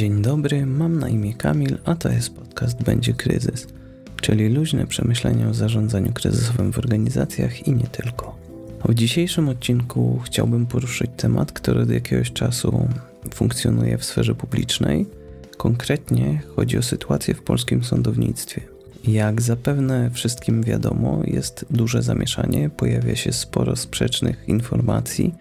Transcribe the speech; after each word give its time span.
Dzień 0.00 0.22
dobry, 0.22 0.66
mam 0.66 0.98
na 0.98 1.08
imię 1.08 1.34
Kamil, 1.34 1.78
a 1.84 1.94
to 1.94 2.08
jest 2.08 2.34
podcast 2.34 2.82
Będzie 2.82 3.12
Kryzys, 3.12 3.66
czyli 4.20 4.48
luźne 4.48 4.86
przemyślenia 4.86 5.48
o 5.48 5.54
zarządzaniu 5.54 6.12
kryzysowym 6.12 6.72
w 6.72 6.78
organizacjach 6.78 7.66
i 7.68 7.72
nie 7.72 7.86
tylko. 7.86 8.36
W 8.84 8.94
dzisiejszym 8.94 9.48
odcinku 9.48 10.20
chciałbym 10.24 10.66
poruszyć 10.66 11.10
temat, 11.16 11.52
który 11.52 11.80
od 11.80 11.90
jakiegoś 11.90 12.32
czasu 12.32 12.88
funkcjonuje 13.34 13.98
w 13.98 14.04
sferze 14.04 14.34
publicznej. 14.34 15.06
Konkretnie 15.56 16.42
chodzi 16.56 16.78
o 16.78 16.82
sytuację 16.82 17.34
w 17.34 17.42
polskim 17.42 17.84
sądownictwie. 17.84 18.60
Jak 19.04 19.42
zapewne 19.42 20.10
wszystkim 20.10 20.62
wiadomo, 20.62 21.22
jest 21.24 21.66
duże 21.70 22.02
zamieszanie, 22.02 22.70
pojawia 22.70 23.16
się 23.16 23.32
sporo 23.32 23.76
sprzecznych 23.76 24.44
informacji, 24.48 25.34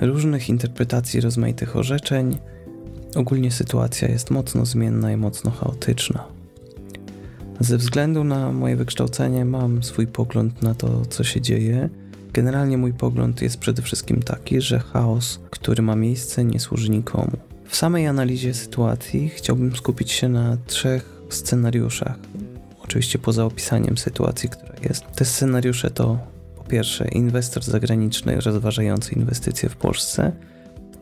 różnych 0.00 0.48
interpretacji 0.48 1.20
rozmaitych 1.20 1.76
orzeczeń. 1.76 2.38
Ogólnie 3.16 3.50
sytuacja 3.50 4.08
jest 4.08 4.30
mocno 4.30 4.66
zmienna 4.66 5.12
i 5.12 5.16
mocno 5.16 5.50
chaotyczna. 5.50 6.24
Ze 7.60 7.78
względu 7.78 8.24
na 8.24 8.52
moje 8.52 8.76
wykształcenie 8.76 9.44
mam 9.44 9.82
swój 9.82 10.06
pogląd 10.06 10.62
na 10.62 10.74
to, 10.74 11.06
co 11.06 11.24
się 11.24 11.40
dzieje. 11.40 11.88
Generalnie 12.32 12.78
mój 12.78 12.92
pogląd 12.92 13.42
jest 13.42 13.58
przede 13.58 13.82
wszystkim 13.82 14.22
taki, 14.22 14.60
że 14.60 14.78
chaos, 14.78 15.40
który 15.50 15.82
ma 15.82 15.96
miejsce, 15.96 16.44
nie 16.44 16.60
służy 16.60 16.90
nikomu. 16.90 17.36
W 17.68 17.76
samej 17.76 18.06
analizie 18.06 18.54
sytuacji 18.54 19.28
chciałbym 19.28 19.76
skupić 19.76 20.12
się 20.12 20.28
na 20.28 20.56
trzech 20.66 21.22
scenariuszach, 21.28 22.18
oczywiście 22.84 23.18
poza 23.18 23.44
opisaniem 23.44 23.98
sytuacji, 23.98 24.48
która 24.48 24.74
jest. 24.82 25.04
Te 25.14 25.24
scenariusze 25.24 25.90
to 25.90 26.18
po 26.56 26.64
pierwsze 26.64 27.08
inwestor 27.08 27.62
zagraniczny 27.62 28.40
rozważający 28.40 29.14
inwestycje 29.14 29.68
w 29.68 29.76
Polsce, 29.76 30.32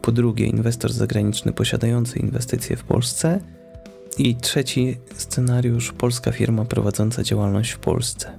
po 0.04 0.12
drugie 0.12 0.46
inwestor 0.46 0.92
zagraniczny 0.92 1.52
posiadający 1.52 2.18
inwestycje 2.18 2.76
w 2.76 2.84
Polsce 2.84 3.40
i 4.18 4.36
trzeci 4.36 4.96
scenariusz 5.16 5.92
polska 5.92 6.32
firma 6.32 6.64
prowadząca 6.64 7.22
działalność 7.22 7.70
w 7.70 7.78
Polsce. 7.78 8.38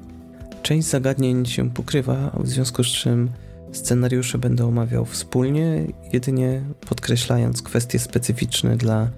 Część 0.61 0.87
zagadnień 0.87 1.45
się 1.45 1.69
pokrywa, 1.69 2.31
w 2.39 2.47
związku 2.47 2.83
z 2.83 2.87
czym 2.87 3.29
scenariusze 3.71 4.37
będę 4.37 4.65
omawiał 4.65 5.05
wspólnie, 5.05 5.87
jedynie 6.13 6.61
podkreślając 6.89 7.61
kwestie 7.61 7.99
specyficzne 7.99 8.77
dla 8.77 9.09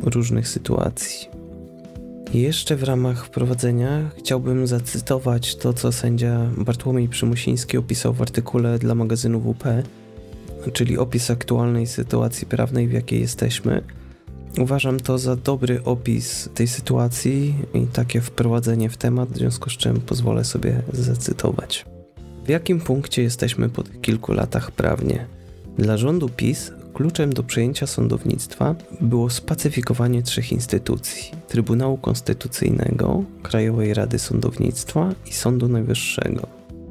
różnych 0.00 0.48
sytuacji. 0.48 1.28
Jeszcze 2.34 2.76
w 2.76 2.82
ramach 2.82 3.26
wprowadzenia 3.26 4.10
chciałbym 4.18 4.66
zacytować 4.66 5.56
to, 5.56 5.72
co 5.72 5.92
sędzia 5.92 6.50
Bartłomiej 6.56 7.08
Przymusiński 7.08 7.78
opisał 7.78 8.12
w 8.12 8.22
artykule 8.22 8.78
dla 8.78 8.94
magazynu 8.94 9.40
WP, 9.40 9.64
czyli 10.70 10.98
opis 10.98 11.30
aktualnej 11.30 11.86
sytuacji 11.86 12.46
prawnej, 12.46 12.88
w 12.88 12.92
jakiej 12.92 13.20
jesteśmy. 13.20 13.82
Uważam 14.58 15.00
to 15.00 15.18
za 15.18 15.36
dobry 15.36 15.84
opis 15.84 16.48
tej 16.54 16.68
sytuacji 16.68 17.54
i 17.74 17.86
takie 17.86 18.20
wprowadzenie 18.20 18.90
w 18.90 18.96
temat, 18.96 19.28
w 19.28 19.36
związku 19.36 19.70
z 19.70 19.76
czym 19.76 20.00
pozwolę 20.00 20.44
sobie 20.44 20.82
zacytować. 20.92 21.86
W 22.44 22.48
jakim 22.48 22.80
punkcie 22.80 23.22
jesteśmy 23.22 23.68
po 23.68 23.82
tych 23.82 24.00
kilku 24.00 24.32
latach 24.32 24.70
prawnie? 24.70 25.26
Dla 25.78 25.96
rządu 25.96 26.28
PiS 26.28 26.72
Kluczem 26.94 27.32
do 27.32 27.42
przejęcia 27.42 27.86
sądownictwa 27.86 28.74
było 29.00 29.30
spacyfikowanie 29.30 30.22
trzech 30.22 30.52
instytucji: 30.52 31.30
Trybunału 31.48 31.96
Konstytucyjnego, 31.96 33.24
Krajowej 33.42 33.94
Rady 33.94 34.18
Sądownictwa 34.18 35.12
i 35.26 35.32
Sądu 35.32 35.68
Najwyższego. 35.68 36.46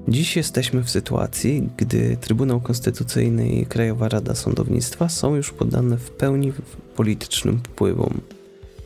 Dziś 0.07 0.35
jesteśmy 0.35 0.83
w 0.83 0.89
sytuacji, 0.89 1.69
gdy 1.77 2.17
Trybunał 2.17 2.61
Konstytucyjny 2.61 3.49
i 3.49 3.65
Krajowa 3.65 4.09
Rada 4.09 4.35
Sądownictwa 4.35 5.09
są 5.09 5.35
już 5.35 5.51
poddane 5.51 5.97
w 5.97 6.11
pełni 6.11 6.53
politycznym 6.95 7.57
wpływom, 7.57 8.21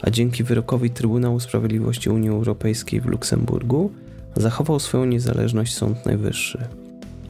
a 0.01 0.09
dzięki 0.09 0.43
wyrokowi 0.43 0.89
Trybunału 0.89 1.39
Sprawiedliwości 1.39 2.09
Unii 2.09 2.29
Europejskiej 2.29 3.01
w 3.01 3.05
Luksemburgu 3.05 3.91
zachował 4.35 4.79
swoją 4.79 5.05
niezależność 5.05 5.75
Sąd 5.75 6.05
Najwyższy. 6.05 6.67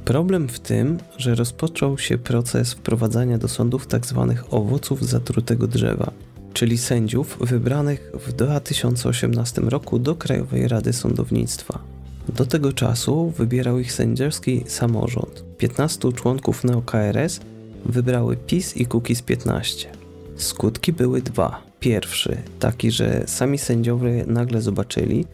Problem 0.06 0.48
w 0.48 0.60
tym, 0.60 0.98
że 1.18 1.36
rozpoczął 1.36 1.98
się 1.98 2.18
proces 2.18 2.74
wprowadzania 2.74 3.38
do 3.38 3.48
sądów 3.48 3.88
tzw. 3.88 4.34
Tak 4.36 4.54
owoców 4.54 5.08
zatrutego 5.08 5.68
drzewa, 5.68 6.12
czyli 6.54 6.78
sędziów 6.78 7.38
wybranych 7.42 8.12
w 8.28 8.34
2018 8.34 9.62
roku 9.62 10.00
do 10.00 10.16
Krajowej 10.16 10.68
Rady 10.68 10.94
Sądownictwa. 10.94 11.97
Do 12.36 12.46
tego 12.46 12.74
czasu 12.74 13.34
wybierał 13.38 13.80
ich 13.80 13.94
sędziowski 13.94 14.64
samorząd. 14.68 15.44
15 15.58 16.14
członków 16.14 16.64
NeoKRS 16.64 17.40
wybrały 17.86 18.38
PiS 18.38 18.78
i 18.78 18.86
Kukiz 18.86 19.22
15. 19.22 19.90
Skutki 20.36 20.94
były 20.94 21.22
dwa. 21.22 21.62
Pierwszy, 21.80 22.38
taki, 22.60 22.92
że 22.92 23.24
sami 23.28 23.58
sędziowie 23.58 24.26
nagle 24.28 24.62
zobaczyli, 24.62 25.26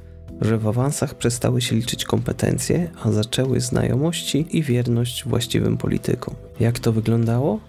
że 0.42 0.58
w 0.58 0.68
awansach 0.68 1.16
przestały 1.16 1.62
się 1.62 1.76
liczyć 1.76 2.06
kompetencje, 2.06 2.92
a 3.04 3.12
zaczęły 3.12 3.62
znajomości 3.62 4.46
i 4.52 4.64
wierność 4.64 5.26
właściwym 5.26 5.78
politykom. 5.78 6.36
Jak 6.60 6.80
to 6.80 6.92
wyglądało? 6.92 7.60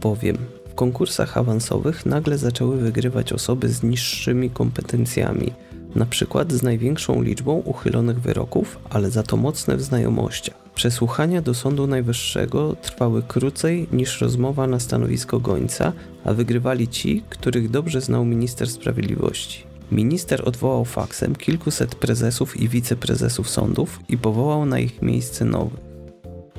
Powiem. 0.00 0.36
W 0.68 0.74
konkursach 0.74 1.36
awansowych 1.36 2.06
nagle 2.06 2.38
zaczęły 2.38 2.76
wygrywać 2.76 3.32
osoby 3.32 3.68
z 3.68 3.82
niższymi 3.82 4.50
kompetencjami, 4.50 5.52
na 5.94 6.06
przykład 6.06 6.52
z 6.52 6.62
największą 6.62 7.22
liczbą 7.22 7.52
uchylonych 7.52 8.20
wyroków, 8.20 8.78
ale 8.90 9.10
za 9.10 9.22
to 9.22 9.36
mocne 9.36 9.76
w 9.76 9.82
znajomościach. 9.82 10.56
Przesłuchania 10.74 11.42
do 11.42 11.54
Sądu 11.54 11.86
Najwyższego 11.86 12.76
trwały 12.82 13.22
krócej 13.22 13.88
niż 13.92 14.20
rozmowa 14.20 14.66
na 14.66 14.80
stanowisko 14.80 15.40
gońca, 15.40 15.92
a 16.24 16.34
wygrywali 16.34 16.88
ci, 16.88 17.22
których 17.28 17.70
dobrze 17.70 18.00
znał 18.00 18.24
minister 18.24 18.70
sprawiedliwości. 18.70 19.64
Minister 19.92 20.48
odwołał 20.48 20.84
faksem 20.84 21.36
kilkuset 21.36 21.94
prezesów 21.94 22.60
i 22.60 22.68
wiceprezesów 22.68 23.50
sądów 23.50 24.00
i 24.08 24.18
powołał 24.18 24.66
na 24.66 24.78
ich 24.78 25.02
miejsce 25.02 25.44
nowych. 25.44 25.80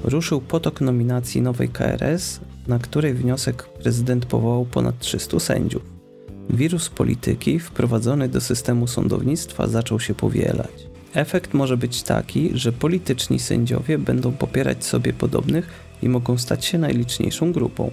Ruszył 0.03 0.41
potok 0.41 0.81
nominacji 0.81 1.41
nowej 1.41 1.69
KRS, 1.69 2.39
na 2.67 2.79
której 2.79 3.13
wniosek 3.13 3.63
prezydent 3.63 4.25
powołał 4.25 4.65
ponad 4.65 4.99
300 4.99 5.39
sędziów. 5.39 5.98
Wirus 6.49 6.89
polityki 6.89 7.59
wprowadzony 7.59 8.29
do 8.29 8.41
systemu 8.41 8.87
sądownictwa 8.87 9.67
zaczął 9.67 9.99
się 9.99 10.15
powielać. 10.15 10.89
Efekt 11.13 11.53
może 11.53 11.77
być 11.77 12.03
taki, 12.03 12.51
że 12.53 12.71
polityczni 12.71 13.39
sędziowie 13.39 13.97
będą 13.97 14.31
popierać 14.31 14.85
sobie 14.85 15.13
podobnych 15.13 15.69
i 16.01 16.09
mogą 16.09 16.37
stać 16.37 16.65
się 16.65 16.77
najliczniejszą 16.77 17.51
grupą. 17.51 17.91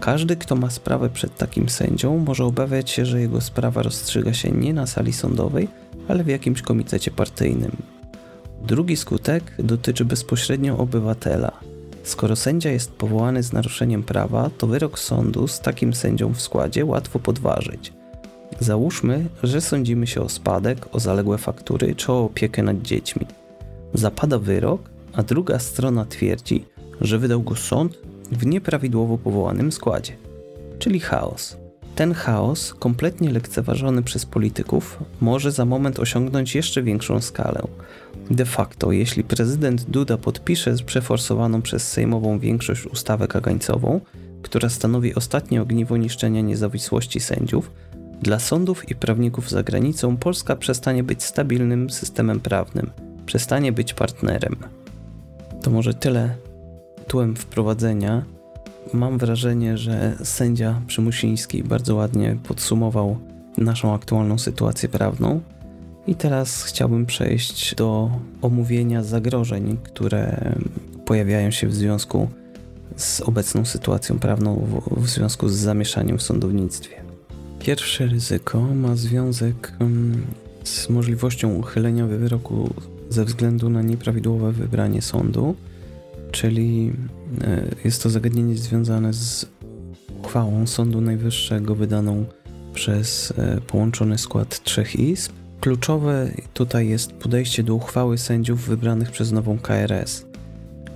Każdy, 0.00 0.36
kto 0.36 0.56
ma 0.56 0.70
sprawę 0.70 1.10
przed 1.10 1.36
takim 1.36 1.68
sędzią, 1.68 2.18
może 2.18 2.44
obawiać 2.44 2.90
się, 2.90 3.06
że 3.06 3.20
jego 3.20 3.40
sprawa 3.40 3.82
rozstrzyga 3.82 4.32
się 4.32 4.50
nie 4.50 4.74
na 4.74 4.86
sali 4.86 5.12
sądowej, 5.12 5.68
ale 6.08 6.24
w 6.24 6.28
jakimś 6.28 6.62
komitecie 6.62 7.10
partyjnym. 7.10 7.76
Drugi 8.66 8.96
skutek 8.96 9.54
dotyczy 9.58 10.04
bezpośrednio 10.04 10.78
obywatela. 10.78 11.71
Skoro 12.02 12.36
sędzia 12.36 12.70
jest 12.70 12.92
powołany 12.92 13.42
z 13.42 13.52
naruszeniem 13.52 14.02
prawa, 14.02 14.50
to 14.58 14.66
wyrok 14.66 14.98
sądu 14.98 15.48
z 15.48 15.60
takim 15.60 15.94
sędzią 15.94 16.32
w 16.34 16.40
składzie 16.40 16.84
łatwo 16.84 17.18
podważyć. 17.18 17.92
Załóżmy, 18.60 19.26
że 19.42 19.60
sądzimy 19.60 20.06
się 20.06 20.20
o 20.20 20.28
spadek, 20.28 20.88
o 20.92 21.00
zaległe 21.00 21.38
faktury 21.38 21.94
czy 21.94 22.12
o 22.12 22.24
opiekę 22.24 22.62
nad 22.62 22.82
dziećmi. 22.82 23.26
Zapada 23.94 24.38
wyrok, 24.38 24.90
a 25.12 25.22
druga 25.22 25.58
strona 25.58 26.04
twierdzi, 26.04 26.64
że 27.00 27.18
wydał 27.18 27.42
go 27.42 27.56
sąd 27.56 27.98
w 28.32 28.46
nieprawidłowo 28.46 29.18
powołanym 29.18 29.72
składzie, 29.72 30.16
czyli 30.78 31.00
chaos. 31.00 31.61
Ten 31.94 32.14
chaos, 32.14 32.74
kompletnie 32.74 33.30
lekceważony 33.30 34.02
przez 34.02 34.26
polityków, 34.26 34.98
może 35.20 35.52
za 35.52 35.64
moment 35.64 36.00
osiągnąć 36.00 36.54
jeszcze 36.54 36.82
większą 36.82 37.20
skalę. 37.20 37.62
De 38.30 38.44
facto, 38.44 38.92
jeśli 38.92 39.24
prezydent 39.24 39.90
Duda 39.90 40.16
podpisze 40.16 40.74
przeforsowaną 40.86 41.62
przez 41.62 41.88
sejmową 41.88 42.38
większość 42.38 42.86
ustawę 42.86 43.28
kagańcową, 43.28 44.00
która 44.42 44.68
stanowi 44.68 45.14
ostatnie 45.14 45.62
ogniwo 45.62 45.96
niszczenia 45.96 46.40
niezawisłości 46.40 47.20
sędziów, 47.20 47.70
dla 48.22 48.38
sądów 48.38 48.90
i 48.90 48.94
prawników 48.94 49.50
za 49.50 49.62
granicą 49.62 50.16
Polska 50.16 50.56
przestanie 50.56 51.02
być 51.02 51.22
stabilnym 51.22 51.90
systemem 51.90 52.40
prawnym, 52.40 52.90
przestanie 53.26 53.72
być 53.72 53.94
partnerem. 53.94 54.56
To 55.62 55.70
może 55.70 55.94
tyle 55.94 56.36
tytułem 56.96 57.36
wprowadzenia 57.36 58.24
mam 58.92 59.18
wrażenie, 59.18 59.78
że 59.78 60.16
sędzia 60.24 60.80
Przymusiński 60.86 61.64
bardzo 61.64 61.94
ładnie 61.94 62.36
podsumował 62.42 63.16
naszą 63.58 63.94
aktualną 63.94 64.38
sytuację 64.38 64.88
prawną. 64.88 65.40
I 66.06 66.14
teraz 66.14 66.62
chciałbym 66.62 67.06
przejść 67.06 67.74
do 67.74 68.10
omówienia 68.42 69.02
zagrożeń, 69.02 69.76
które 69.82 70.54
pojawiają 71.04 71.50
się 71.50 71.66
w 71.68 71.74
związku 71.74 72.28
z 72.96 73.20
obecną 73.20 73.64
sytuacją 73.64 74.18
prawną, 74.18 74.66
w, 74.96 75.08
związku 75.08 75.48
z 75.48 75.54
zamieszaniem 75.54 76.18
w 76.18 76.22
sądownictwie. 76.22 76.96
Pierwsze 77.58 78.06
ryzyko 78.06 78.60
ma 78.60 78.96
związek 78.96 79.72
um, 79.80 80.22
z 80.64 80.88
możliwością 80.88 81.54
uchylenia 81.54 82.06
wyroku 82.06 82.74
ze 83.10 83.24
względu 83.24 83.70
na 83.70 83.82
nieprawidłowe 83.82 84.52
wybranie 84.52 85.02
sądu 85.02 85.54
czyli 86.32 86.92
e, 87.44 87.64
jest 87.84 88.02
to 88.02 88.10
zagadnienie 88.10 88.56
związane 88.56 89.12
z 89.12 89.46
uchwałą 90.24 90.66
Sądu 90.66 91.00
Najwyższego 91.00 91.74
wydaną 91.74 92.24
przez 92.74 93.32
e, 93.38 93.60
połączony 93.60 94.18
skład 94.18 94.62
trzech 94.62 94.96
izb. 94.96 95.32
Kluczowe 95.60 96.30
tutaj 96.54 96.88
jest 96.88 97.12
podejście 97.12 97.62
do 97.62 97.74
uchwały 97.74 98.18
sędziów 98.18 98.66
wybranych 98.66 99.10
przez 99.10 99.32
nową 99.32 99.58
KRS. 99.58 100.26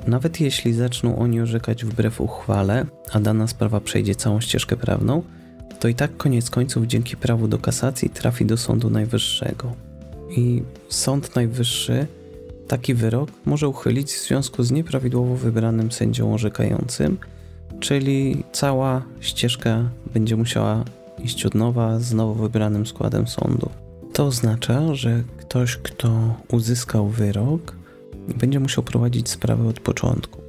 Nawet 0.06 0.40
jeśli 0.40 0.72
zaczną 0.72 1.18
oni 1.18 1.40
orzekać 1.40 1.84
wbrew 1.84 2.20
uchwale, 2.20 2.86
a 3.12 3.20
dana 3.20 3.46
sprawa 3.46 3.80
przejdzie 3.80 4.14
całą 4.14 4.40
ścieżkę 4.40 4.76
prawną, 4.76 5.22
to 5.80 5.88
i 5.88 5.94
tak 5.94 6.16
koniec 6.16 6.50
końców 6.50 6.86
dzięki 6.86 7.16
prawu 7.16 7.48
do 7.48 7.58
kasacji 7.58 8.10
trafi 8.10 8.46
do 8.46 8.56
Sądu 8.56 8.90
Najwyższego. 8.90 9.72
I 10.36 10.62
Sąd 10.88 11.36
Najwyższy 11.36 12.06
taki 12.68 12.94
wyrok 12.94 13.30
może 13.44 13.68
uchylić 13.68 14.12
w 14.12 14.26
związku 14.26 14.62
z 14.62 14.70
nieprawidłowo 14.70 15.36
wybranym 15.36 15.92
sędzią 15.92 16.34
orzekającym, 16.34 17.18
czyli 17.80 18.44
cała 18.52 19.02
ścieżka 19.20 19.90
będzie 20.14 20.36
musiała 20.36 20.84
iść 21.24 21.46
od 21.46 21.54
nowa 21.54 21.98
z 21.98 22.12
nowo 22.12 22.34
wybranym 22.34 22.86
składem 22.86 23.26
sądu. 23.28 23.70
To 24.12 24.26
oznacza, 24.26 24.94
że 24.94 25.22
ktoś, 25.38 25.76
kto 25.76 26.34
uzyskał 26.52 27.08
wyrok, 27.08 27.76
będzie 28.38 28.60
musiał 28.60 28.84
prowadzić 28.84 29.30
sprawę 29.30 29.68
od 29.68 29.80
początku. 29.80 30.40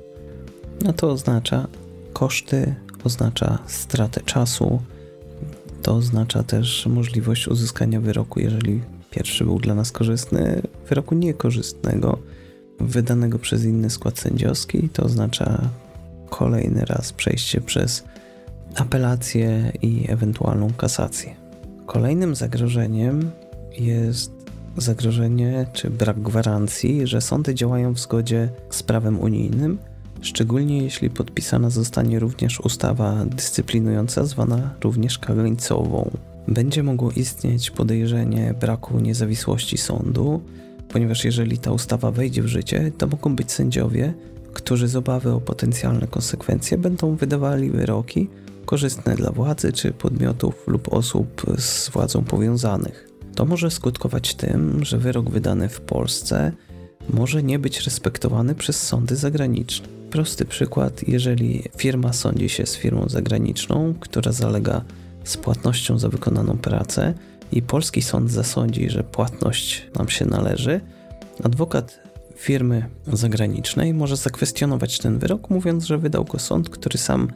A 0.89 0.93
to 0.93 1.11
oznacza 1.11 1.67
koszty, 2.13 2.75
oznacza 3.03 3.59
stratę 3.67 4.21
czasu, 4.21 4.81
to 5.81 5.95
oznacza 5.95 6.43
też 6.43 6.85
możliwość 6.85 7.47
uzyskania 7.47 8.01
wyroku, 8.01 8.39
jeżeli 8.39 8.81
pierwszy 9.11 9.43
był 9.43 9.59
dla 9.59 9.75
nas 9.75 9.91
korzystny, 9.91 10.61
wyroku 10.89 11.15
niekorzystnego, 11.15 12.17
wydanego 12.79 13.39
przez 13.39 13.63
inny 13.63 13.89
skład 13.89 14.19
sędziowski, 14.19 14.89
to 14.89 15.03
oznacza 15.03 15.69
kolejny 16.29 16.85
raz 16.85 17.13
przejście 17.13 17.61
przez 17.61 18.03
apelację 18.75 19.71
i 19.81 20.05
ewentualną 20.11 20.73
kasację. 20.73 21.35
Kolejnym 21.85 22.35
zagrożeniem 22.35 23.31
jest 23.79 24.31
zagrożenie 24.77 25.65
czy 25.73 25.89
brak 25.89 26.21
gwarancji, 26.21 27.07
że 27.07 27.21
sądy 27.21 27.55
działają 27.55 27.93
w 27.93 27.99
zgodzie 27.99 28.49
z 28.69 28.83
prawem 28.83 29.19
unijnym, 29.19 29.77
szczególnie 30.21 30.83
jeśli 30.83 31.09
podpisana 31.09 31.69
zostanie 31.69 32.19
również 32.19 32.59
ustawa 32.59 33.25
dyscyplinująca, 33.25 34.25
zwana 34.25 34.73
również 34.83 35.19
kagańcową. 35.19 36.11
Będzie 36.47 36.83
mogło 36.83 37.11
istnieć 37.11 37.71
podejrzenie 37.71 38.53
braku 38.59 38.99
niezawisłości 38.99 39.77
sądu, 39.77 40.41
ponieważ 40.89 41.25
jeżeli 41.25 41.57
ta 41.57 41.71
ustawa 41.71 42.11
wejdzie 42.11 42.41
w 42.41 42.47
życie, 42.47 42.91
to 42.97 43.07
mogą 43.07 43.35
być 43.35 43.51
sędziowie, 43.51 44.13
którzy 44.53 44.87
z 44.87 44.95
obawy 44.95 45.31
o 45.31 45.41
potencjalne 45.41 46.07
konsekwencje 46.07 46.77
będą 46.77 47.15
wydawali 47.15 47.69
wyroki 47.69 48.29
korzystne 48.65 49.15
dla 49.15 49.31
władzy 49.31 49.73
czy 49.73 49.91
podmiotów 49.91 50.67
lub 50.67 50.93
osób 50.93 51.45
z 51.57 51.89
władzą 51.89 52.23
powiązanych. 52.23 53.09
To 53.35 53.45
może 53.45 53.71
skutkować 53.71 54.35
tym, 54.35 54.85
że 54.85 54.97
wyrok 54.97 55.29
wydany 55.29 55.69
w 55.69 55.81
Polsce 55.81 56.51
może 57.09 57.43
nie 57.43 57.59
być 57.59 57.81
respektowany 57.81 58.55
przez 58.55 58.83
sądy 58.83 59.15
zagraniczne. 59.15 59.87
Prosty 60.09 60.45
przykład, 60.45 61.07
jeżeli 61.07 61.63
firma 61.77 62.13
sądzi 62.13 62.49
się 62.49 62.65
z 62.65 62.75
firmą 62.75 63.09
zagraniczną, 63.09 63.93
która 63.99 64.31
zalega 64.31 64.81
z 65.27 65.37
płatnością 65.37 65.99
za 65.99 66.09
wykonaną 66.09 66.57
pracę 66.57 67.13
i 67.51 67.61
polski 67.61 68.01
sąd 68.01 68.31
zasądzi, 68.31 68.89
że 68.89 69.03
płatność 69.03 69.85
nam 69.95 70.09
się 70.09 70.25
należy, 70.25 70.81
adwokat 71.43 71.99
firmy 72.35 72.85
zagranicznej 73.13 73.93
może 73.93 74.15
zakwestionować 74.15 74.99
ten 74.99 75.19
wyrok, 75.19 75.49
mówiąc, 75.49 75.85
że 75.85 75.97
wydał 75.97 76.25
go 76.25 76.39
sąd, 76.39 76.69
który 76.69 76.97
sam 76.97 77.27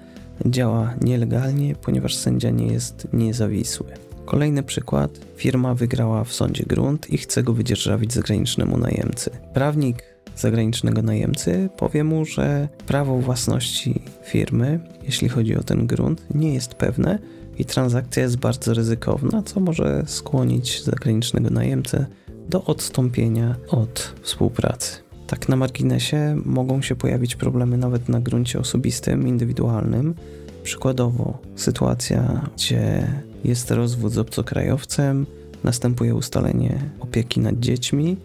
działa 0.45 0.93
nielegalnie, 1.01 1.75
ponieważ 1.75 2.15
sędzia 2.15 2.49
nie 2.49 2.67
jest 2.67 3.07
niezawisły. 3.13 3.85
Kolejny 4.25 4.63
przykład. 4.63 5.19
Firma 5.35 5.75
wygrała 5.75 6.23
w 6.23 6.33
sądzie 6.33 6.63
grunt 6.63 7.09
i 7.09 7.17
chce 7.17 7.43
go 7.43 7.53
wydzierżawić 7.53 8.13
zagranicznemu 8.13 8.77
najemcy. 8.77 9.31
Prawnik 9.53 10.03
zagranicznego 10.35 11.01
najemcy 11.01 11.69
powie 11.77 12.03
mu, 12.03 12.25
że 12.25 12.67
prawo 12.87 13.17
własności 13.17 14.01
firmy, 14.23 14.79
jeśli 15.03 15.29
chodzi 15.29 15.55
o 15.55 15.63
ten 15.63 15.87
grunt, 15.87 16.25
nie 16.35 16.53
jest 16.53 16.75
pewne 16.75 17.19
i 17.57 17.65
transakcja 17.65 18.23
jest 18.23 18.37
bardzo 18.37 18.73
ryzykowna, 18.73 19.43
co 19.43 19.59
może 19.59 20.03
skłonić 20.07 20.83
zagranicznego 20.83 21.49
najemcę 21.49 22.05
do 22.49 22.63
odstąpienia 22.63 23.55
od 23.69 24.13
współpracy. 24.21 24.97
Tak 25.27 25.49
na 25.49 25.55
marginesie 25.55 26.37
mogą 26.45 26.81
się 26.81 26.95
pojawić 26.95 27.35
problemy 27.35 27.77
nawet 27.77 28.09
na 28.09 28.19
gruncie 28.19 28.59
osobistym, 28.59 29.27
indywidualnym. 29.27 30.15
Przykładowo 30.63 31.37
sytuacja, 31.55 32.49
gdzie 32.55 33.07
jest 33.43 33.71
rozwód 33.71 34.13
z 34.13 34.17
obcokrajowcem, 34.17 35.25
następuje 35.63 36.15
ustalenie 36.15 36.79
opieki 36.99 37.39
nad 37.39 37.59
dziećmi 37.59 38.17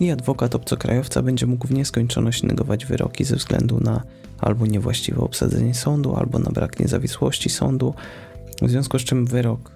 i 0.00 0.10
adwokat 0.10 0.54
obcokrajowca 0.54 1.22
będzie 1.22 1.46
mógł 1.46 1.66
w 1.66 1.70
nieskończoność 1.70 2.42
negować 2.42 2.86
wyroki 2.86 3.24
ze 3.24 3.36
względu 3.36 3.80
na 3.80 4.02
albo 4.40 4.66
niewłaściwe 4.66 5.20
obsadzenie 5.20 5.74
sądu, 5.74 6.16
albo 6.16 6.38
na 6.38 6.50
brak 6.50 6.80
niezawisłości 6.80 7.50
sądu, 7.50 7.94
w 8.62 8.70
związku 8.70 8.98
z 8.98 9.02
czym 9.02 9.26
wyrok 9.26 9.70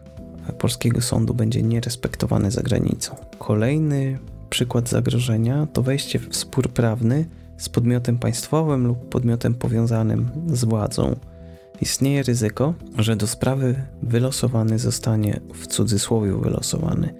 polskiego 0.58 1.00
sądu 1.00 1.34
będzie 1.34 1.62
nierespektowany 1.62 2.50
za 2.50 2.62
granicą. 2.62 3.16
Kolejny 3.38 4.18
przykład 4.50 4.88
zagrożenia 4.88 5.66
to 5.72 5.82
wejście 5.82 6.18
w 6.18 6.36
spór 6.36 6.68
prawny 6.68 7.26
z 7.58 7.68
podmiotem 7.68 8.18
państwowym 8.18 8.86
lub 8.86 9.08
podmiotem 9.08 9.54
powiązanym 9.54 10.28
z 10.46 10.64
władzą. 10.64 11.16
Istnieje 11.80 12.22
ryzyko, 12.22 12.74
że 12.98 13.16
do 13.16 13.26
sprawy 13.26 13.74
wylosowany 14.02 14.78
zostanie 14.78 15.40
w 15.54 15.66
cudzysłowie 15.66 16.32
wylosowany 16.32 17.14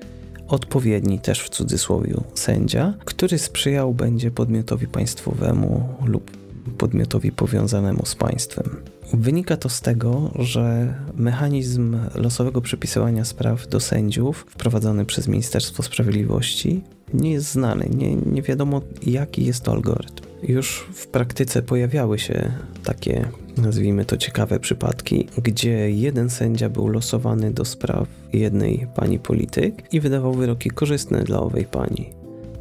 odpowiedni 0.49 1.19
też 1.19 1.43
w 1.43 1.49
cudzysłowie 1.49 2.15
sędzia, 2.35 2.95
który 3.05 3.39
sprzyjał 3.39 3.95
będzie 3.95 4.31
podmiotowi 4.31 4.87
państwowemu 4.87 5.89
lub 6.05 6.48
podmiotowi 6.79 7.33
powiązanemu 7.33 8.07
z 8.07 8.15
państwem. 8.15 8.77
Wynika 9.13 9.57
to 9.57 9.69
z 9.69 9.81
tego, 9.81 10.31
że 10.39 10.95
mechanizm 11.15 11.97
losowego 12.15 12.61
przypisywania 12.61 13.25
spraw 13.25 13.69
do 13.69 13.81
sędziów 13.81 14.47
wprowadzony 14.51 15.05
przez 15.05 15.29
Ministerstwo 15.29 15.83
Sprawiedliwości 15.83 16.83
nie 17.15 17.33
jest 17.33 17.53
znany, 17.53 17.89
nie, 17.97 18.15
nie 18.17 18.43
wiadomo 18.43 18.83
jaki 19.07 19.45
jest 19.45 19.65
to 19.65 19.73
algorytm. 19.73 20.25
Już 20.43 20.87
w 20.93 21.07
praktyce 21.07 21.63
pojawiały 21.63 22.19
się 22.19 22.53
takie, 22.85 23.29
nazwijmy 23.57 24.05
to 24.05 24.17
ciekawe 24.17 24.61
przypadki, 24.61 25.27
gdzie 25.43 25.91
jeden 25.91 26.31
sędzia 26.31 26.69
był 26.69 26.89
losowany 26.89 27.51
do 27.51 27.65
spraw 27.65 28.09
jednej 28.33 28.87
pani 28.95 29.19
polityk 29.19 29.95
i 29.95 30.01
wydawał 30.01 30.35
wyroki 30.35 30.71
korzystne 30.71 31.25
dla 31.25 31.41
owej 31.41 31.65
pani. 31.65 32.11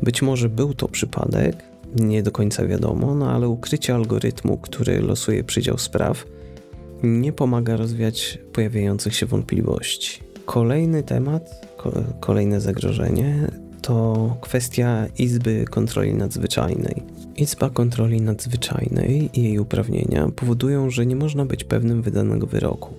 Być 0.03 0.21
może 0.21 0.49
był 0.49 0.73
to 0.73 0.87
przypadek, 0.87 1.63
nie 1.99 2.23
do 2.23 2.31
końca 2.31 2.67
wiadomo, 2.67 3.15
no 3.15 3.31
ale 3.31 3.49
ukrycie 3.49 3.95
algorytmu, 3.95 4.57
który 4.57 5.01
losuje 5.01 5.43
przydział 5.43 5.77
spraw, 5.77 6.25
nie 7.03 7.33
pomaga 7.33 7.77
rozwiać 7.77 8.39
pojawiających 8.53 9.15
się 9.15 9.25
wątpliwości. 9.25 10.19
Kolejny 10.45 11.03
temat, 11.03 11.67
kolejne 12.19 12.61
zagrożenie 12.61 13.47
to 13.81 14.37
kwestia 14.41 15.07
Izby 15.17 15.65
Kontroli 15.65 16.13
Nadzwyczajnej. 16.13 17.03
Izba 17.37 17.69
Kontroli 17.69 18.21
Nadzwyczajnej 18.21 19.29
i 19.33 19.43
jej 19.43 19.59
uprawnienia 19.59 20.29
powodują, 20.35 20.89
że 20.89 21.05
nie 21.05 21.15
można 21.15 21.45
być 21.45 21.63
pewnym 21.63 22.01
wydanego 22.01 22.47
wyroku. 22.47 22.93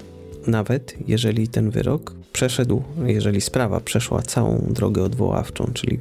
Nawet 0.47 0.95
jeżeli 1.09 1.49
ten 1.49 1.71
wyrok 1.71 2.14
przeszedł, 2.33 2.83
jeżeli 3.07 3.40
sprawa 3.40 3.81
przeszła 3.81 4.23
całą 4.23 4.59
drogę 4.71 5.02
odwoławczą, 5.02 5.71
czyli 5.75 5.99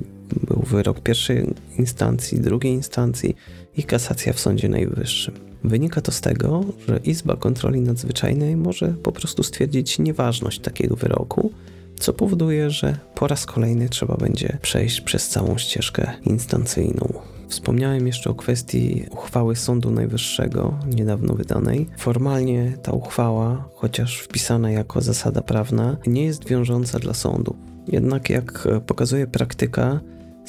był 0.48 0.62
wyrok 0.62 1.00
pierwszej 1.00 1.54
instancji, 1.80 2.40
drugiej 2.40 2.74
instancji 2.74 3.36
i 3.78 3.84
kasacja 3.84 4.34
w 4.34 4.40
Sądzie 4.40 4.70
Najwyższym. 4.70 5.34
Wynika 5.64 6.02
to 6.02 6.12
z 6.12 6.22
tego, 6.22 6.66
że 6.88 7.00
Izba 7.04 7.36
Kontroli 7.36 7.82
Nadzwyczajnej 7.82 8.56
może 8.56 8.88
po 8.88 9.12
prostu 9.12 9.44
stwierdzić 9.44 10.00
nieważność 10.00 10.60
takiego 10.60 10.96
wyroku, 10.96 11.52
co 12.00 12.14
powoduje, 12.14 12.70
że 12.70 12.98
po 13.16 13.28
raz 13.28 13.46
kolejny 13.46 13.90
trzeba 13.90 14.18
będzie 14.18 14.58
przejść 14.62 15.02
przez 15.02 15.30
całą 15.30 15.58
ścieżkę 15.58 16.12
instancyjną. 16.26 17.14
Wspomniałem 17.48 18.08
jeszcze 18.08 18.30
o 18.30 18.36
kwestii 18.36 19.06
uchwały 19.12 19.56
Sądu 19.56 19.92
Najwyższego, 19.92 20.80
niedawno 20.96 21.34
wydanej. 21.34 21.88
Formalnie 21.98 22.78
ta 22.84 22.92
uchwała, 22.92 23.70
chociaż 23.74 24.20
wpisana 24.20 24.72
jako 24.72 25.02
zasada 25.02 25.42
prawna, 25.42 25.98
nie 26.08 26.24
jest 26.24 26.46
wiążąca 26.46 27.00
dla 27.00 27.14
sądu. 27.14 27.56
Jednak, 27.88 28.30
jak 28.30 28.68
pokazuje 28.88 29.28
praktyka, 29.28 30.00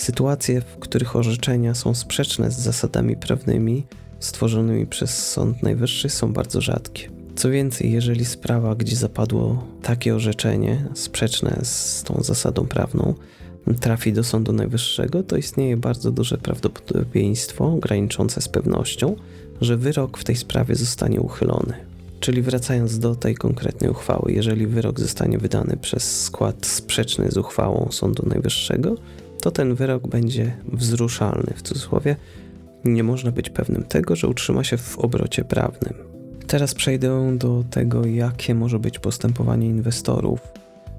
sytuacje, 0.03 0.61
w 0.61 0.77
których 0.79 1.17
orzeczenia 1.17 1.75
są 1.75 1.95
sprzeczne 1.95 2.51
z 2.51 2.59
zasadami 2.59 3.17
prawnymi 3.17 3.87
stworzonymi 4.21 4.87
przez 4.87 5.31
Sąd 5.31 5.63
Najwyższy, 5.63 6.09
są 6.09 6.33
bardzo 6.33 6.61
rzadkie. 6.61 7.11
Co 7.37 7.51
więcej, 7.51 7.93
jeżeli 7.93 8.25
sprawa, 8.25 8.75
gdzie 8.75 8.97
zapadło 8.97 9.67
takie 9.83 10.15
orzeczenie 10.15 10.89
sprzeczne 10.95 11.59
z 11.63 12.03
tą 12.03 12.23
zasadą 12.23 12.67
prawną, 12.67 13.15
trafi 13.81 14.13
do 14.13 14.25
Sądu 14.25 14.53
Najwyższego, 14.53 15.23
to 15.23 15.37
istnieje 15.37 15.77
bardzo 15.77 16.13
duże 16.13 16.39
prawdopodobieństwo, 16.39 17.77
graniczące 17.77 18.41
z 18.41 18.49
pewnością, 18.49 19.17
że 19.61 19.77
wyrok 19.77 20.19
w 20.19 20.25
tej 20.25 20.37
sprawie 20.37 20.75
zostanie 20.75 21.21
uchylony. 21.21 21.75
Czyli 22.21 22.43
wracając 22.43 22.99
do 22.99 23.15
tej 23.15 23.35
konkretnej 23.35 23.91
uchwały, 23.91 24.33
jeżeli 24.33 24.67
wyrok 24.67 25.01
zostanie 25.01 25.39
wydany 25.39 25.77
przez 25.77 26.23
skład 26.25 26.67
sprzeczny 26.67 27.31
z 27.31 27.37
uchwałą 27.37 27.89
Sądu 27.91 28.29
Najwyższego, 28.29 28.95
to 29.41 29.51
ten 29.51 29.75
wyrok 29.75 30.09
będzie 30.09 30.57
wzruszalny 30.73 31.55
w 31.57 31.63
cudzysłowie. 31.63 32.17
Nie 32.85 33.05
można 33.05 33.31
być 33.31 33.51
pewnym 33.51 33.83
tego, 33.83 34.17
że 34.17 34.29
utrzyma 34.29 34.65
się 34.65 34.77
w 34.77 34.99
obrocie 34.99 35.45
prawnym. 35.45 35.95
Teraz 36.47 36.75
przejdę 36.75 37.39
do 37.39 37.65
tego, 37.71 38.07
jakie 38.07 38.55
może 38.55 38.79
być 38.79 38.99
postępowanie 38.99 39.67
inwestorów, 39.67 40.41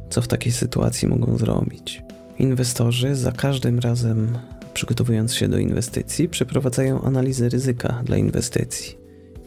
co 0.10 0.22
w 0.22 0.28
takiej 0.28 0.52
sytuacji 0.52 1.08
mogą 1.08 1.38
zrobić. 1.38 2.04
Inwestorzy 2.40 3.16
za 3.16 3.32
każdym 3.32 3.80
razem, 3.80 4.38
przygotowując 4.74 5.34
się 5.34 5.48
do 5.48 5.58
inwestycji, 5.58 6.30
przeprowadzają 6.30 7.02
analizę 7.02 7.50
ryzyka 7.50 8.02
dla 8.06 8.18
inwestycji. 8.18 8.98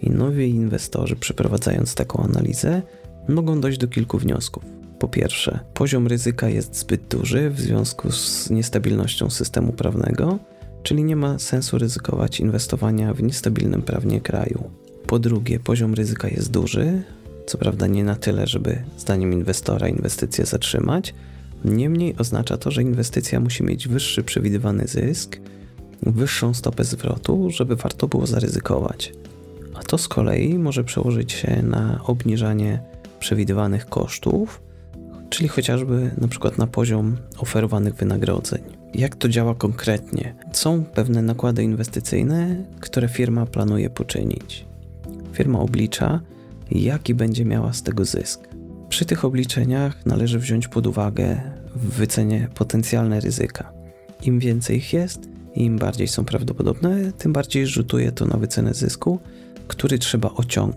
I 0.02 0.11
nowi 0.11 0.50
inwestorzy, 0.50 1.16
przeprowadzając 1.16 1.94
taką 1.94 2.22
analizę, 2.22 2.82
mogą 3.28 3.61
dojść 3.61 3.78
do 3.78 3.88
kilku 3.88 4.18
wniosków. 4.18 4.81
Po 5.02 5.09
pierwsze, 5.09 5.59
poziom 5.75 6.06
ryzyka 6.06 6.49
jest 6.49 6.76
zbyt 6.76 7.02
duży 7.11 7.50
w 7.50 7.61
związku 7.61 8.12
z 8.12 8.50
niestabilnością 8.50 9.30
systemu 9.30 9.73
prawnego, 9.73 10.38
czyli 10.82 11.04
nie 11.04 11.16
ma 11.16 11.38
sensu 11.38 11.78
ryzykować 11.78 12.40
inwestowania 12.40 13.14
w 13.14 13.23
niestabilnym 13.23 13.82
prawnie 13.82 14.21
kraju. 14.21 14.71
Po 15.06 15.18
drugie, 15.18 15.61
poziom 15.61 15.94
ryzyka 15.94 16.28
jest 16.28 16.50
duży, 16.50 17.02
co 17.47 17.59
prawda 17.59 17.87
nie 17.87 18.04
na 18.04 18.16
tyle, 18.16 18.47
żeby 18.47 18.82
zdaniem 18.99 19.32
inwestora 19.32 19.88
inwestycję 19.88 20.47
zatrzymać, 20.47 21.14
niemniej 21.64 22.14
oznacza 22.18 22.56
to, 22.56 22.71
że 22.71 22.82
inwestycja 22.82 23.40
musi 23.40 23.64
mieć 23.64 23.88
wyższy 23.88 24.23
przewidywany 24.23 24.87
zysk, 24.87 25.40
wyższą 26.02 26.54
stopę 26.54 26.85
zwrotu, 26.85 27.50
żeby 27.50 27.76
warto 27.76 28.09
było 28.09 28.26
zaryzykować. 28.26 29.12
A 29.75 29.82
to 29.82 29.99
z 29.99 30.09
kolei 30.09 30.59
może 30.59 30.85
przełożyć 30.85 31.32
się 31.32 31.62
na 31.62 32.00
obniżanie 32.04 32.82
przewidywanych 33.21 33.87
kosztów, 33.87 34.71
czyli 35.32 35.48
chociażby 35.48 36.10
na 36.18 36.28
przykład 36.28 36.58
na 36.58 36.66
poziom 36.66 37.16
oferowanych 37.38 37.94
wynagrodzeń. 37.94 38.62
Jak 38.94 39.16
to 39.16 39.28
działa 39.28 39.54
konkretnie? 39.54 40.34
Są 40.52 40.84
pewne 40.84 41.22
nakłady 41.22 41.62
inwestycyjne, 41.62 42.64
które 42.80 43.08
firma 43.08 43.46
planuje 43.46 43.90
poczynić. 43.90 44.66
Firma 45.32 45.58
oblicza, 45.58 46.20
jaki 46.70 47.14
będzie 47.14 47.44
miała 47.44 47.72
z 47.72 47.82
tego 47.82 48.04
zysk. 48.04 48.48
Przy 48.88 49.04
tych 49.04 49.24
obliczeniach 49.24 50.06
należy 50.06 50.38
wziąć 50.38 50.68
pod 50.68 50.86
uwagę 50.86 51.40
w 51.76 51.94
wycenie 51.94 52.48
potencjalne 52.54 53.20
ryzyka. 53.20 53.72
Im 54.22 54.38
więcej 54.38 54.76
ich 54.76 54.92
jest, 54.92 55.28
im 55.54 55.78
bardziej 55.78 56.08
są 56.08 56.24
prawdopodobne, 56.24 57.12
tym 57.12 57.32
bardziej 57.32 57.66
rzutuje 57.66 58.12
to 58.12 58.26
na 58.26 58.36
wycenę 58.36 58.74
zysku, 58.74 59.18
który 59.68 59.98
trzeba 59.98 60.30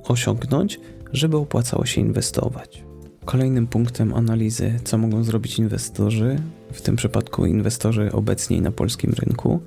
osiągnąć, 0.08 0.80
żeby 1.14 1.38
opłacało 1.38 1.86
się 1.86 2.02
inwestować. 2.02 2.85
Kolejnym 3.26 3.68
punktem 3.68 4.14
analizy, 4.14 4.80
co 4.84 4.98
mogą 4.98 5.24
zrobić 5.24 5.60
inwestorzy, 5.60 6.40
w 6.72 6.82
tym 6.82 6.96
przypadku 6.96 7.46
inwestorzy 7.46 8.12
obecni 8.12 8.62
na 8.62 8.72
polskim 8.72 9.14
rynku, 9.14 9.60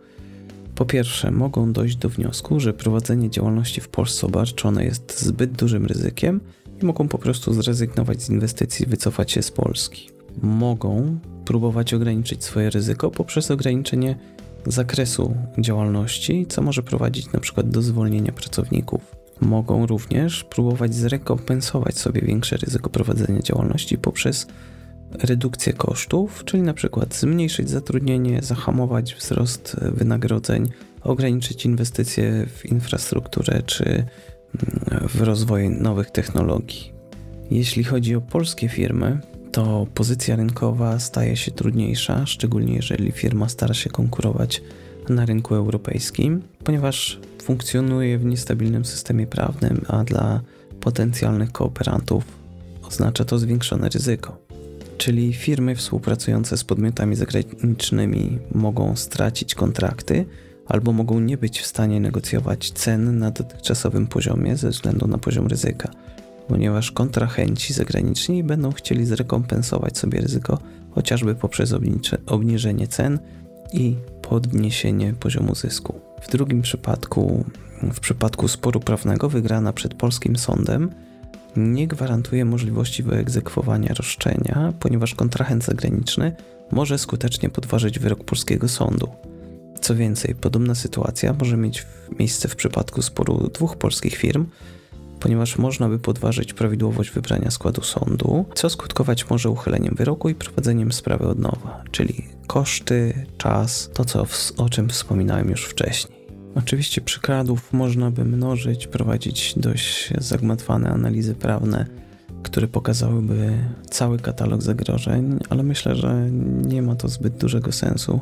po 0.75 0.85
pierwsze, 0.85 1.31
mogą 1.31 1.73
dojść 1.73 1.97
do 1.97 2.09
wniosku, 2.09 2.61
że 2.61 2.73
prowadzenie 2.73 3.31
działalności 3.31 3.81
w 3.81 3.89
Polsce 3.89 4.27
obarczone 4.27 4.85
jest 4.85 5.21
zbyt 5.21 5.53
dużym 5.53 5.87
ryzykiem 5.87 6.41
i 6.83 6.85
mogą 6.85 7.09
po 7.09 7.19
prostu 7.19 7.53
zrezygnować 7.53 8.23
z 8.23 8.31
inwestycji, 8.31 8.87
wycofać 8.87 9.33
się 9.33 9.43
z 9.43 9.51
Polski. 9.51 10.11
Mogą 10.43 11.19
próbować 11.45 11.95
ograniczyć 11.95 12.45
swoje 12.45 12.71
ryzyko 12.71 13.11
poprzez 13.11 13.51
ograniczenie 13.51 14.19
zakresu 14.67 15.35
działalności, 15.59 16.47
co 16.49 16.63
może 16.63 16.83
prowadzić 16.83 17.33
na 17.33 17.41
przykład 17.41 17.69
do 17.71 17.83
zwolnienia 17.83 18.33
pracowników. 18.33 19.18
Mogą 19.41 19.87
również 19.87 20.45
próbować 20.45 20.95
zrekompensować 20.95 21.99
sobie 21.99 22.21
większe 22.21 22.57
ryzyko 22.57 22.91
prowadzenia 22.91 23.41
działalności 23.41 23.99
poprzez 23.99 24.47
redukcję 25.13 25.73
kosztów, 25.73 26.45
czyli 26.45 26.63
na 26.63 26.75
przykład 26.75 27.15
zmniejszyć 27.15 27.71
zatrudnienie, 27.71 28.43
zahamować 28.43 29.15
wzrost 29.15 29.77
wynagrodzeń, 29.81 30.69
ograniczyć 31.03 31.65
inwestycje 31.65 32.47
w 32.47 32.67
infrastrukturę 32.67 33.63
czy 33.63 33.85
mm, 33.85 35.09
w 35.09 35.21
rozwój 35.21 35.71
nowych 35.71 36.11
technologii. 36.11 36.93
Jeśli 37.51 37.85
chodzi 37.85 38.15
o 38.15 38.21
polskie 38.21 38.69
firmy, 38.69 39.21
to 39.53 39.87
pozycja 39.95 40.37
rynkowa 40.37 40.99
staje 40.99 41.37
się 41.37 41.51
trudniejsza, 41.51 42.27
szczególnie 42.27 42.75
jeżeli 42.75 43.13
firma 43.13 43.49
stara 43.49 43.75
się 43.75 43.91
konkurować 43.91 44.63
na 45.09 45.27
rynku 45.27 45.55
europejskim, 45.55 46.43
ponieważ 46.65 47.21
funkcjonuje 47.43 48.19
w 48.19 48.25
niestabilnym 48.25 48.85
systemie 48.85 49.27
prawnym, 49.27 49.85
a 49.89 50.05
dla 50.05 50.41
potencjalnych 50.81 51.53
kooperantów 51.53 52.25
oznacza 52.83 53.25
to 53.25 53.39
zwiększone 53.39 53.89
ryzyko. 53.89 54.39
Czyli 54.99 55.35
firmy 55.35 55.77
współpracujące 55.77 56.57
z 56.57 56.65
podmiotami 56.65 57.17
zagranicznymi 57.17 58.39
mogą 58.53 58.97
stracić 58.97 59.55
kontrakty 59.55 60.27
albo 60.67 60.93
mogą 60.93 61.21
nie 61.21 61.39
być 61.39 61.61
w 61.61 61.67
stanie 61.67 62.01
negocjować 62.01 62.71
cen 62.71 63.19
na 63.19 63.31
dotychczasowym 63.31 64.07
poziomie 64.07 64.57
ze 64.57 64.71
względu 64.71 65.07
na 65.07 65.19
poziom 65.19 65.47
ryzyka, 65.47 65.91
ponieważ 66.49 66.93
kontrahenci 66.93 67.73
zagraniczni 67.73 68.45
będą 68.45 68.73
chcieli 68.73 69.07
zrekompensować 69.07 69.99
sobie 69.99 70.21
ryzyko 70.21 70.59
chociażby 70.91 71.35
poprzez 71.35 71.75
obniżenie 72.27 72.87
cen 72.89 73.19
i 73.73 73.97
podniesienie 74.29 75.15
poziomu 75.21 75.55
zysku. 75.55 76.01
W 76.23 76.31
drugim 76.31 76.63
przypadku, 76.63 77.45
w 77.83 78.01
przypadku 78.01 78.49
sporu 78.49 78.81
prawnego 78.81 79.29
wygrana 79.29 79.73
przed 79.73 79.95
polskim 79.95 80.37
sądem, 80.37 80.91
nie 81.57 81.89
gwarantuje 81.89 82.45
możliwości 82.45 83.03
wyegzekwowania 83.03 83.95
roszczenia, 83.95 84.73
ponieważ 84.81 85.15
kontrahent 85.15 85.65
zagraniczny 85.65 86.37
może 86.71 86.99
skutecznie 86.99 87.51
podważyć 87.51 87.99
wyrok 87.99 88.25
polskiego 88.25 88.69
sądu. 88.69 89.09
Co 89.81 89.95
więcej, 89.95 90.35
podobna 90.35 90.75
sytuacja 90.75 91.33
może 91.33 91.57
mieć 91.57 91.87
miejsce 92.19 92.49
w 92.49 92.57
przypadku 92.57 93.03
sporu 93.03 93.51
dwóch 93.55 93.77
polskich 93.77 94.17
firm, 94.17 94.47
ponieważ 95.21 95.59
można 95.59 95.89
by 95.89 95.99
podważyć 95.99 96.55
prawidłowość 96.55 97.11
wybrania 97.11 97.51
składu 97.51 97.83
sądu, 97.83 98.45
co 98.55 98.71
skutkować 98.71 99.31
może 99.31 99.51
uchyleniem 99.51 99.95
wyroku 99.95 100.29
i 100.29 100.35
prowadzeniem 100.35 100.93
sprawy 100.93 101.27
od 101.27 101.39
nowa, 101.39 101.83
czyli 101.91 102.25
koszty, 102.47 103.27
czas, 103.39 103.91
to 103.95 104.05
co, 104.05 104.27
o 104.57 104.69
czym 104.69 104.89
wspominałem 104.89 105.51
już 105.51 105.65
wcześniej. 105.65 106.19
Oczywiście 106.55 107.01
przykładów 107.01 107.73
można 107.73 108.11
by 108.11 108.25
mnożyć, 108.25 108.87
prowadzić 108.87 109.55
dość 109.57 110.13
zagmatwane 110.19 110.91
analizy 110.91 111.35
prawne, 111.35 111.87
które 112.43 112.69
pokazałyby 112.69 113.59
cały 113.91 114.19
katalog 114.19 114.63
zagrożeń, 114.63 115.39
ale 115.51 115.63
myślę, 115.63 115.97
że 115.97 116.31
nie 116.67 116.83
ma 116.83 116.95
to 116.95 117.09
zbyt 117.09 117.37
dużego 117.37 117.73
sensu, 117.73 118.21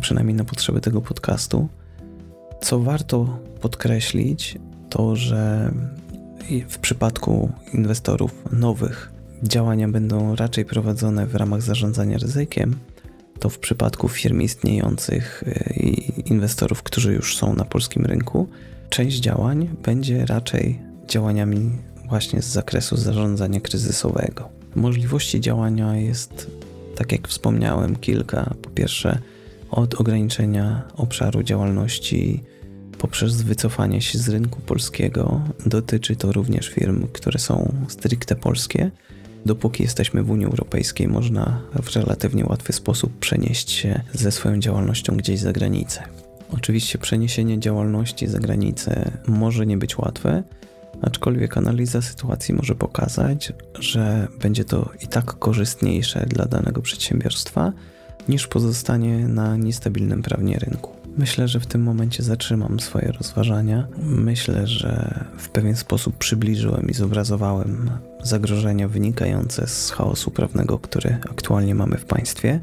przynajmniej 0.00 0.34
na 0.34 0.44
potrzeby 0.44 0.80
tego 0.80 1.00
podcastu. 1.00 1.68
Co 2.62 2.80
warto 2.80 3.38
podkreślić, 3.60 4.58
to 4.94 5.16
że 5.16 5.72
w 6.68 6.78
przypadku 6.78 7.52
inwestorów 7.72 8.32
nowych 8.52 9.12
działania 9.42 9.88
będą 9.88 10.36
raczej 10.36 10.64
prowadzone 10.64 11.26
w 11.26 11.34
ramach 11.34 11.62
zarządzania 11.62 12.18
ryzykiem, 12.18 12.76
to 13.38 13.48
w 13.50 13.58
przypadku 13.58 14.08
firm 14.08 14.40
istniejących 14.40 15.44
y, 15.46 15.74
i 15.80 16.12
inwestorów, 16.30 16.82
którzy 16.82 17.12
już 17.12 17.36
są 17.36 17.54
na 17.54 17.64
polskim 17.64 18.06
rynku, 18.06 18.48
część 18.90 19.16
działań 19.16 19.68
będzie 19.82 20.26
raczej 20.26 20.80
działaniami 21.08 21.70
właśnie 22.08 22.42
z 22.42 22.46
zakresu 22.46 22.96
zarządzania 22.96 23.60
kryzysowego. 23.60 24.48
Możliwości 24.74 25.40
działania 25.40 25.96
jest, 25.96 26.50
tak 26.96 27.12
jak 27.12 27.28
wspomniałem, 27.28 27.96
kilka. 27.96 28.54
Po 28.62 28.70
pierwsze, 28.70 29.18
od 29.70 29.94
ograniczenia 30.00 30.82
obszaru 30.96 31.42
działalności 31.42 32.42
poprzez 32.98 33.42
wycofanie 33.42 34.00
się 34.00 34.18
z 34.18 34.28
rynku 34.28 34.60
polskiego. 34.60 35.42
Dotyczy 35.66 36.16
to 36.16 36.32
również 36.32 36.68
firm, 36.68 37.06
które 37.12 37.38
są 37.38 37.74
stricte 37.88 38.36
polskie 38.36 38.90
Dopóki 39.46 39.82
jesteśmy 39.82 40.22
w 40.22 40.30
Unii 40.30 40.46
Europejskiej, 40.46 41.08
można 41.08 41.60
w 41.82 41.96
relatywnie 41.96 42.44
łatwy 42.46 42.72
sposób 42.72 43.18
przenieść 43.18 43.70
się 43.70 44.00
ze 44.12 44.32
swoją 44.32 44.58
działalnością 44.58 45.16
gdzieś 45.16 45.40
za 45.40 45.52
granicę. 45.52 46.02
Oczywiście 46.50 46.98
przeniesienie 46.98 47.60
działalności 47.60 48.26
za 48.26 48.38
granicę 48.38 49.10
może 49.26 49.66
nie 49.66 49.76
być 49.76 49.98
łatwe, 49.98 50.42
aczkolwiek 51.02 51.58
analiza 51.58 52.02
sytuacji 52.02 52.54
może 52.54 52.74
pokazać, 52.74 53.52
że 53.78 54.28
będzie 54.40 54.64
to 54.64 54.90
i 55.02 55.06
tak 55.06 55.24
korzystniejsze 55.24 56.26
dla 56.26 56.44
danego 56.44 56.82
przedsiębiorstwa 56.82 57.72
niż 58.28 58.46
pozostanie 58.46 59.28
na 59.28 59.56
niestabilnym 59.56 60.22
prawnie 60.22 60.58
rynku. 60.58 60.93
Myślę, 61.18 61.48
że 61.48 61.60
w 61.60 61.66
tym 61.66 61.82
momencie 61.82 62.22
zatrzymam 62.22 62.80
swoje 62.80 63.12
rozważania. 63.12 63.86
Myślę, 64.02 64.66
że 64.66 65.24
w 65.38 65.48
pewien 65.48 65.76
sposób 65.76 66.18
przybliżyłem 66.18 66.88
i 66.90 66.94
zobrazowałem 66.94 67.90
zagrożenia 68.22 68.88
wynikające 68.88 69.66
z 69.66 69.90
chaosu 69.90 70.30
prawnego, 70.30 70.78
który 70.78 71.18
aktualnie 71.30 71.74
mamy 71.74 71.96
w 71.96 72.04
państwie. 72.04 72.60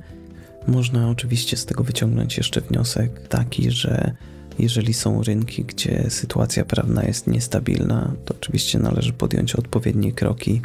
Można 0.68 1.10
oczywiście 1.10 1.58
z 1.58 1.66
tego 1.66 1.84
wyciągnąć 1.84 2.38
jeszcze 2.38 2.62
wniosek 2.62 3.28
taki, 3.28 3.72
że 3.72 4.16
Jeżeli 4.60 4.94
są 4.94 5.24
rynki, 5.24 5.64
gdzie 5.64 6.06
sytuacja 6.10 6.66
prawna 6.66 7.04
jest 7.04 7.28
niestabilna, 7.28 8.14
to 8.26 8.34
oczywiście 8.34 8.80
należy 8.80 9.14
podjąć 9.14 9.56
odpowiednie 9.56 10.12
kroki 10.12 10.62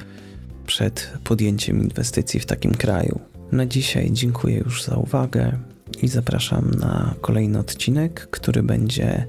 przed 0.67 1.13
podjęciem 1.25 1.83
inwestycji 1.83 2.41
w 2.41 2.47
takim 2.47 2.75
kraju. 2.75 3.21
Na 3.53 3.67
dzisiaj 3.67 4.11
dziękuję 4.13 4.59
już 4.59 4.85
za 4.85 4.97
uwagę 4.97 5.59
i 6.03 6.09
zapraszam 6.09 6.71
na 6.71 7.15
kolejny 7.21 7.59
odcinek, 7.59 8.29
który 8.31 8.63
będzie 8.63 9.27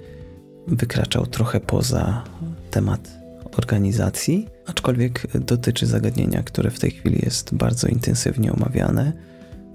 wykraczał 0.68 1.28
trochę 1.28 1.60
poza 1.60 2.24
temat 2.72 3.18
organizacji, 3.58 4.48
aczkolwiek 4.66 5.28
dotyczy 5.40 5.86
zagadnienia, 5.86 6.44
które 6.44 6.72
w 6.72 6.80
tej 6.80 6.92
chwili 6.92 7.20
jest 7.26 7.56
bardzo 7.56 7.88
intensywnie 7.88 8.54
omawiane. 8.54 9.14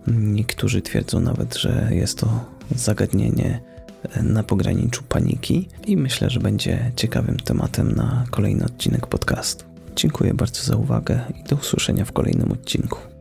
Niektórzy 0.07 0.83
twierdzą 0.83 1.21
nawet, 1.21 1.57
że 1.57 1.89
jest 1.91 2.19
to 2.19 2.45
zagadnienie 2.77 3.61
na 4.23 4.43
pograniczu 4.43 5.03
paniki 5.03 5.69
i 5.87 5.97
myślę, 5.97 6.31
że 6.31 6.41
będzie 6.41 6.93
ciekawym 6.97 7.37
tematem 7.37 7.93
na 7.93 8.25
kolejny 8.31 8.65
odcinek 8.65 9.07
podcastu. 9.07 9.65
Dziękuję 9.97 10.35
bardzo 10.35 10.63
za 10.63 10.77
uwagę 10.77 11.21
i 11.41 11.49
do 11.49 11.57
usłyszenia 11.57 12.05
w 12.05 12.13
kolejnym 12.13 12.53
odcinku. 12.53 13.12